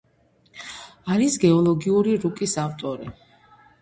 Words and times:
არის 1.15 1.37
გეოლოგიური 1.45 2.17
რუკის 2.25 2.59
ავტორი. 2.67 3.13